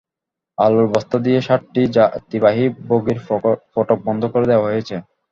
আলুর 0.57 0.87
বস্তা 0.93 1.17
দিয়ে 1.25 1.39
সাতটি 1.41 1.81
যাত্রীবাহী 1.95 2.65
বগির 2.89 3.19
ফটক 3.73 3.99
বন্ধ 4.07 4.21
করে 4.33 4.45
দেওয়া 4.51 4.67
হয়েছে। 4.67 4.95